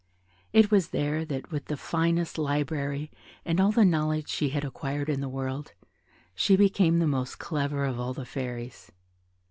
It 0.51 0.71
was 0.71 0.87
there 0.87 1.23
that, 1.25 1.51
with 1.51 1.65
the 1.65 1.77
finest 1.77 2.39
library 2.39 3.11
and 3.45 3.61
all 3.61 3.71
the 3.71 3.85
knowledge 3.85 4.29
she 4.29 4.49
had 4.49 4.65
acquired 4.65 5.09
in 5.09 5.21
the 5.21 5.29
world, 5.29 5.73
she 6.33 6.55
became 6.55 6.97
the 6.97 7.05
most 7.05 7.37
clever 7.37 7.85
of 7.85 7.99
all 7.99 8.15
the 8.15 8.25
fairies. 8.25 8.91